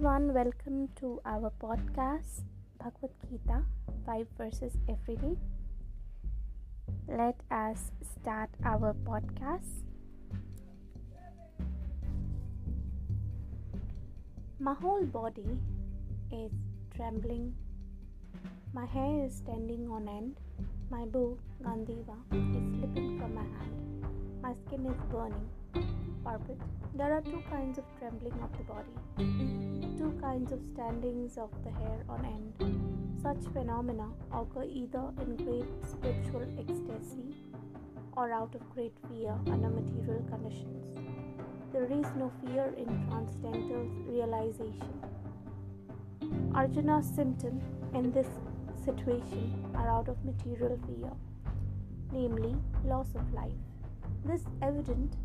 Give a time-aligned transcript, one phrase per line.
[0.00, 2.44] everyone, welcome to our podcast
[2.78, 3.64] Bhagavad Gita
[4.06, 5.36] 5 verses every day.
[7.06, 9.84] Let us start our podcast.
[14.58, 15.58] My whole body
[16.32, 16.50] is
[16.96, 17.52] trembling,
[18.72, 20.36] my hair is standing on end,
[20.90, 24.06] my bow, Gandiva, is slipping from my hand,
[24.40, 25.59] my skin is burning.
[26.94, 31.70] There are two kinds of trembling of the body, two kinds of standings of the
[31.70, 33.20] hair on end.
[33.22, 37.36] Such phenomena occur either in great spiritual ecstasy
[38.16, 40.98] or out of great fear under material conditions.
[41.72, 44.92] There is no fear in transcendental realization.
[46.54, 47.62] Arjuna's symptoms
[47.94, 48.28] in this
[48.84, 51.12] situation are out of material fear,
[52.12, 53.52] namely loss of life.
[54.24, 55.16] This evident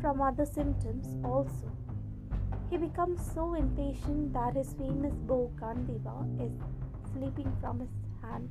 [0.00, 1.70] from other symptoms also.
[2.70, 6.52] He becomes so impatient that his famous bow Gandiva is
[7.12, 7.90] slipping from his
[8.22, 8.48] hand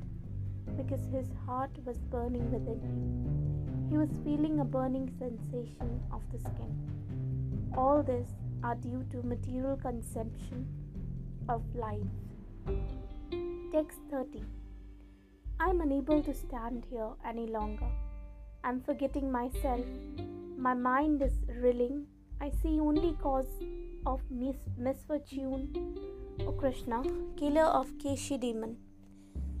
[0.76, 3.88] because his heart was burning within him.
[3.90, 7.70] He was feeling a burning sensation of the skin.
[7.76, 8.28] All this
[8.62, 10.66] are due to material consumption
[11.48, 12.12] of life.
[13.72, 14.44] Text 30
[15.58, 17.88] I am unable to stand here any longer.
[18.64, 19.84] I am forgetting myself
[20.60, 22.06] my mind is reeling.
[22.38, 23.48] I see only cause
[24.04, 25.96] of mis- misfortune.
[26.40, 27.02] O Krishna,
[27.36, 28.76] killer of Keshi demon.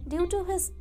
[0.08, 0.72] Due to his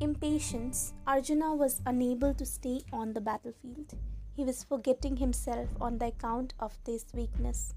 [0.00, 3.94] impatience, Arjuna was unable to stay on the battlefield.
[4.34, 7.74] He was forgetting himself on the account of this weakness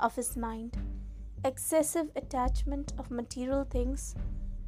[0.00, 0.78] of his mind.
[1.44, 4.14] Excessive attachment of material things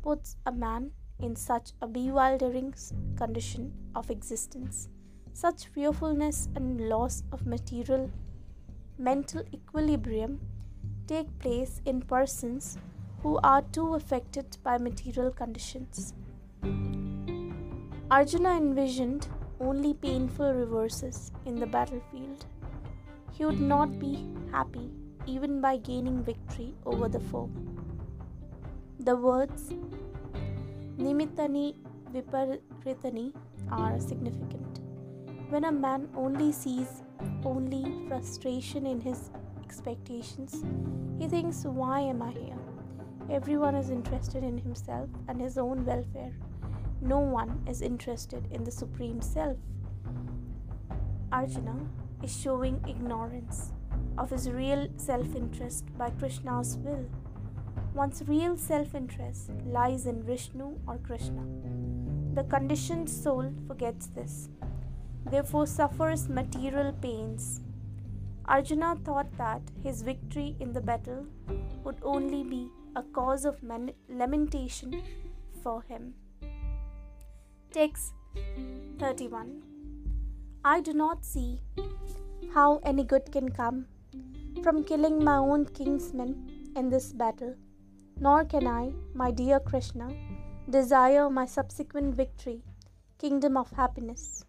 [0.03, 2.75] puts a man in such a bewildering
[3.17, 4.89] condition of existence.
[5.33, 8.11] Such fearfulness and loss of material
[8.99, 10.41] mental equilibrium
[11.07, 12.79] take place in persons
[13.23, 16.15] who are too affected by material conditions.
[18.11, 19.29] Arjuna envisioned
[19.61, 22.47] only painful reverses in the battlefield.
[23.33, 24.91] He would not be happy
[25.27, 27.51] even by gaining victory over the foe.
[28.99, 29.73] The words
[30.99, 31.75] Nimittani
[32.13, 33.33] Viparitani
[33.71, 34.70] are significant.
[35.51, 37.03] When a man only sees
[37.45, 39.31] only frustration in his
[39.65, 40.65] expectations,
[41.19, 42.59] he thinks, Why am I here?
[43.29, 46.31] Everyone is interested in himself and his own welfare.
[47.01, 49.57] No one is interested in the Supreme Self.
[51.33, 51.81] Arjuna
[52.23, 53.73] is showing ignorance
[54.19, 57.07] of his real self interest by Krishna's will.
[57.93, 61.43] One's real self interest lies in Vishnu or Krishna.
[62.35, 64.49] The conditioned soul forgets this
[65.27, 67.61] therefore suffers material pains.
[68.47, 71.27] Arjuna thought that his victory in the battle
[71.85, 75.03] would only be a cause of man- lamentation
[75.63, 76.15] for him.
[77.71, 78.15] Text
[78.99, 79.63] 31
[80.65, 81.61] I do not see
[82.55, 83.87] how any good can come
[84.63, 87.55] from killing my own kinsmen in this battle,
[88.19, 90.11] nor can I, my dear Krishna,
[90.69, 92.63] desire my subsequent victory,
[93.19, 94.45] kingdom of happiness.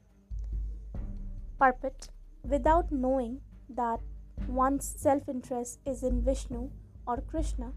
[2.50, 4.00] Without knowing that
[4.48, 6.72] one's self interest is in Vishnu
[7.06, 7.74] or Krishna,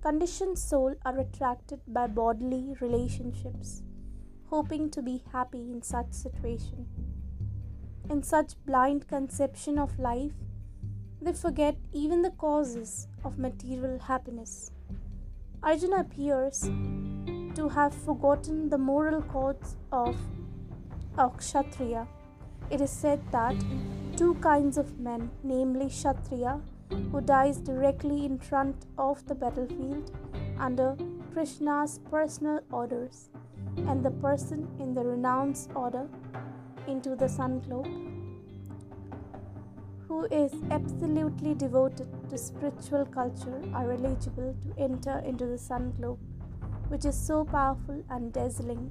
[0.00, 3.82] conditioned souls are attracted by bodily relationships,
[4.48, 6.86] hoping to be happy in such situation.
[8.08, 10.32] In such blind conception of life,
[11.20, 14.70] they forget even the causes of material happiness.
[15.62, 16.62] Arjuna appears
[17.56, 20.16] to have forgotten the moral codes of
[21.18, 22.08] a Kshatriya
[22.70, 23.56] it is said that
[24.16, 26.60] two kinds of men, namely Kshatriya,
[27.12, 30.10] who dies directly in front of the battlefield
[30.58, 30.96] under
[31.32, 33.30] Krishna's personal orders,
[33.76, 36.08] and the person in the renounced order
[36.86, 37.88] into the sun globe,
[40.08, 46.18] who is absolutely devoted to spiritual culture, are eligible to enter into the sun globe,
[46.88, 48.90] which is so powerful and dazzling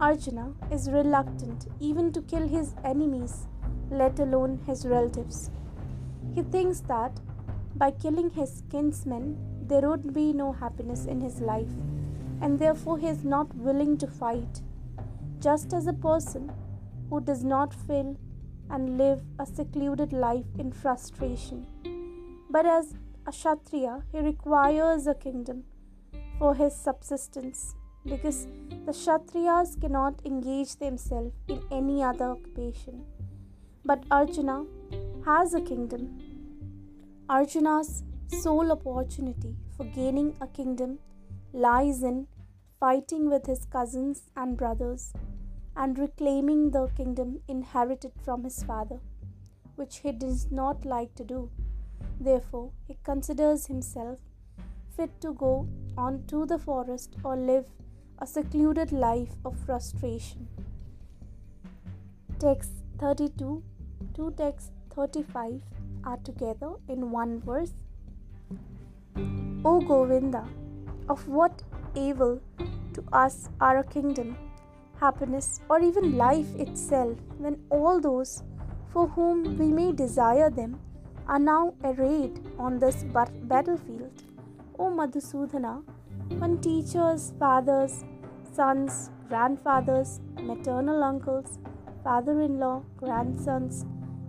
[0.00, 3.46] Arjuna is reluctant even to kill his enemies,
[3.90, 5.50] let alone his relatives.
[6.34, 7.20] He thinks that
[7.76, 9.36] by killing his kinsmen,
[9.68, 11.74] there would be no happiness in his life,
[12.40, 14.62] and therefore he is not willing to fight.
[15.38, 16.50] Just as a person
[17.10, 18.16] who does not feel
[18.70, 21.66] and live a secluded life in frustration,
[22.48, 22.94] but as
[23.26, 25.64] a Kshatriya, he requires a kingdom
[26.38, 27.74] for his subsistence
[28.10, 28.46] because
[28.86, 33.04] the Kshatriyas cannot engage themselves in any other occupation.
[33.84, 34.64] But Arjuna
[35.24, 36.18] has a kingdom.
[37.28, 40.98] Arjuna's sole opportunity for gaining a kingdom
[41.52, 42.26] lies in
[42.78, 45.12] fighting with his cousins and brothers
[45.76, 48.98] and reclaiming the kingdom inherited from his father,
[49.76, 51.50] which he does not like to do.
[52.18, 54.18] Therefore, he considers himself
[54.96, 57.66] fit to go on to the forest or live
[58.22, 60.46] a secluded life of frustration.
[62.38, 63.62] Text 32
[64.14, 65.62] to text 35
[66.04, 67.72] are together in one verse.
[69.64, 70.46] O Govinda,
[71.08, 71.62] of what
[71.94, 72.40] evil
[72.92, 74.36] to us are a kingdom,
[75.00, 78.42] happiness, or even life itself when all those
[78.92, 80.78] for whom we may desire them
[81.26, 84.24] are now arrayed on this battlefield?
[84.78, 85.82] O Madhusudana,
[86.38, 88.04] when teachers, fathers,
[88.52, 91.58] sons, grandfathers, maternal uncles,
[92.02, 93.84] father in law, grandsons,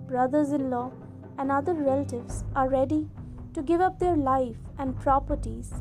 [0.08, 0.92] brothers in law,
[1.38, 3.10] and other relatives are ready
[3.54, 5.72] to give up their life and properties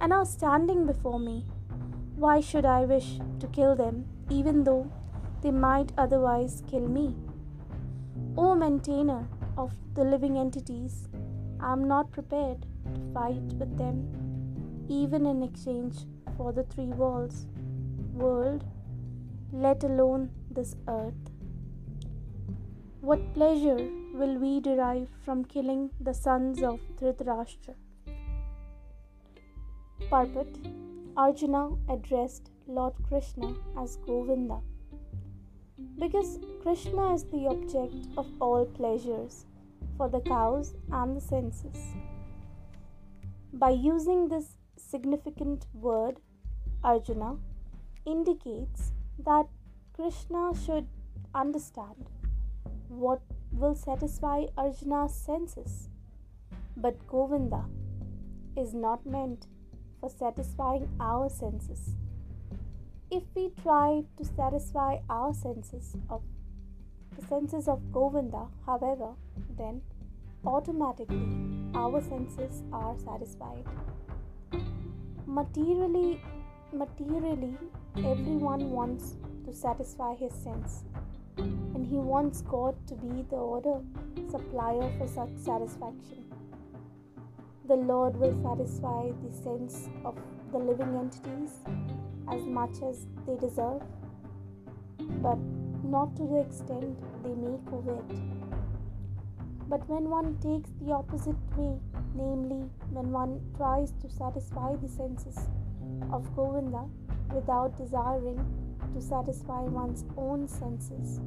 [0.00, 1.44] and are standing before me.
[2.16, 4.90] Why should I wish to kill them, even though
[5.42, 7.14] they might otherwise kill me?
[8.36, 11.08] O maintainer of the living entities,
[11.60, 14.08] I am not prepared to fight with them,
[14.88, 16.06] even in exchange
[16.36, 17.46] for the three walls,
[18.12, 18.64] world,
[19.52, 21.30] let alone this earth.
[23.00, 27.74] What pleasure will we derive from killing the sons of Dhritarashtra?
[30.10, 30.58] Purport
[31.16, 34.60] Arjuna addressed Lord Krishna as Govinda
[35.98, 39.46] because Krishna is the object of all pleasures
[39.96, 41.76] for the cows and the senses.
[43.52, 46.20] By using this significant word,
[46.82, 47.36] Arjuna
[48.04, 48.92] indicates
[49.24, 49.46] that
[49.94, 50.86] Krishna should
[51.34, 52.10] understand
[52.88, 53.20] what
[53.52, 55.88] will satisfy Arjuna's senses.
[56.76, 57.64] But Govinda
[58.56, 59.46] is not meant
[60.00, 61.96] for satisfying our senses.
[63.10, 66.22] If we try to satisfy our senses of
[67.16, 69.10] the senses of Govinda, however,
[69.56, 69.82] then
[70.46, 71.22] automatically
[71.74, 73.64] our senses are satisfied.
[75.26, 76.20] Materially,
[76.72, 77.54] materially,
[77.98, 80.84] everyone wants to satisfy his sense,
[81.36, 83.80] and he wants God to be the order
[84.30, 86.24] supplier for such satisfaction.
[87.68, 90.18] The Lord will satisfy the sense of
[90.52, 91.60] the living entities
[92.30, 93.82] as much as they deserve,
[95.22, 95.38] but
[95.84, 98.04] not to the extent they may covet.
[99.68, 101.78] But when one takes the opposite way,
[102.14, 105.38] namely when one tries to satisfy the senses
[106.12, 106.84] of Govinda
[107.32, 108.40] without desiring
[108.94, 111.20] to satisfy one's own senses,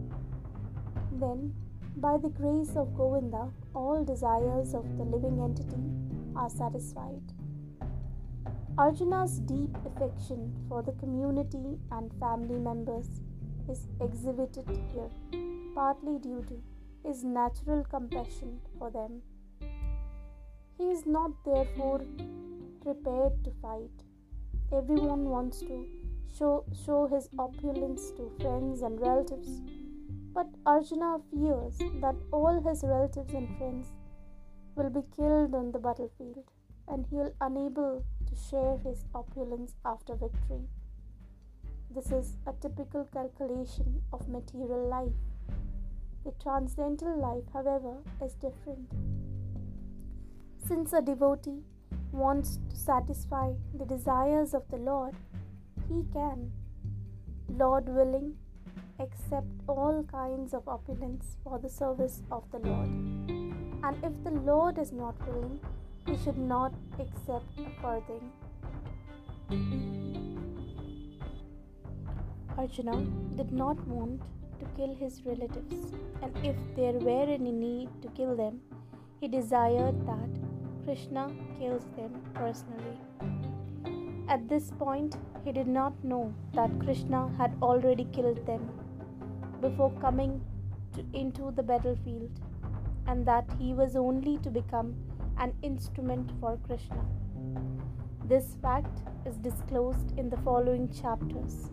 [1.13, 1.53] then
[1.97, 5.83] by the grace of Govinda, all desires of the living entity
[6.35, 7.21] are satisfied.
[8.77, 13.07] Arjuna's deep affection for the community and family members
[13.69, 15.09] is exhibited here,
[15.73, 16.61] partly due to
[17.07, 19.21] his natural compassion for them.
[20.77, 22.01] He is not therefore
[22.83, 24.04] prepared to fight.
[24.77, 25.87] Everyone wants to
[26.37, 29.61] show, show his opulence to friends and relatives,
[30.33, 33.93] but Arjuna fears that all his relatives and friends
[34.75, 36.43] will be killed on the battlefield
[36.89, 40.67] and he will unable to share his opulence after victory.
[41.89, 45.21] This is a typical calculation of material life.
[46.25, 48.91] The transcendental life, however, is different.
[50.67, 51.63] Since a devotee
[52.15, 55.15] wants to satisfy the desires of the Lord,
[55.89, 56.51] he can,
[57.49, 58.35] Lord willing,
[58.99, 62.89] accept all kinds of opulence for the service of the Lord.
[63.83, 65.59] And if the Lord is not willing,
[66.07, 68.31] he should not accept a farthing.
[72.57, 73.05] Arjuna
[73.35, 74.21] did not want
[74.59, 75.93] to kill his relatives,
[76.23, 78.61] and if there were any need to kill them,
[79.19, 80.44] he desired that
[80.85, 82.97] Krishna kills them personally.
[84.29, 88.69] At this point, he did not know that Krishna had already killed them
[89.61, 90.41] before coming
[90.93, 92.29] to, into the battlefield,
[93.07, 94.95] and that he was only to become
[95.39, 97.03] an instrument for Krishna.
[98.25, 101.71] This fact is disclosed in the following chapters.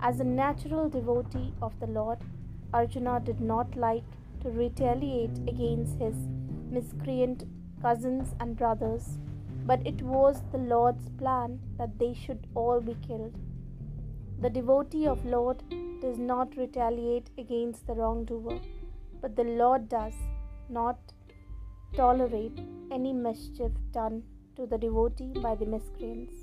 [0.00, 2.18] As a natural devotee of the Lord,
[2.74, 4.04] Arjuna did not like
[4.40, 6.16] to retaliate against his
[6.70, 7.44] miscreant
[7.82, 9.18] cousins and brothers,
[9.66, 13.34] but it was the Lord's plan that they should all be killed.
[14.40, 15.62] The devotee of Lord
[16.00, 18.60] does not retaliate against the wrongdoer,
[19.20, 20.14] but the Lord does
[20.68, 20.98] not
[21.94, 22.58] tolerate
[22.90, 24.22] any mischief done
[24.56, 26.34] to the devotee by the miscreants.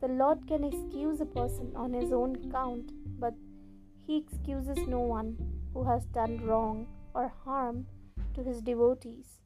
[0.00, 3.34] The Lord can excuse a person on his own account, but
[4.06, 5.36] he excuses no one
[5.74, 7.86] who has done wrong or harm
[8.34, 9.39] to his devotees.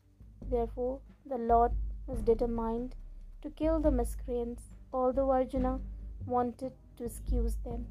[0.54, 1.73] Therefore, the Lord
[2.06, 2.94] was determined
[3.42, 5.80] to kill the miscreants, although Arjuna
[6.26, 7.87] wanted to excuse them.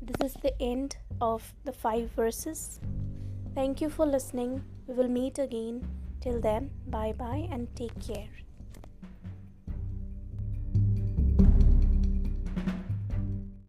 [0.00, 2.78] This is the end of the five verses.
[3.56, 4.62] Thank you for listening.
[4.86, 5.84] We will meet again.
[6.20, 8.43] Till then, bye bye and take care.